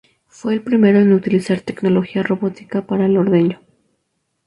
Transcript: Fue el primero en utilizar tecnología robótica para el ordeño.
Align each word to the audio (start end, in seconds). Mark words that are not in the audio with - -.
Fue 0.25 0.53
el 0.55 0.63
primero 0.63 0.97
en 0.97 1.13
utilizar 1.13 1.61
tecnología 1.61 2.23
robótica 2.23 2.87
para 2.87 3.05
el 3.05 3.17
ordeño. 3.17 3.61